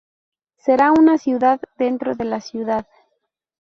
[0.57, 2.87] Será una ciudad dentro de la ciudad.